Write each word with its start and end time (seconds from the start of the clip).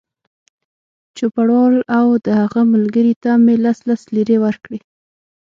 چوپړوال 1.17 1.75
او 1.97 2.07
د 2.25 2.27
هغه 2.41 2.61
ملګري 2.73 3.13
ته 3.23 3.31
مې 3.43 3.55
لس 3.63 3.79
لس 3.89 4.01
لېرې 4.15 4.37
ورکړې. 4.45 4.79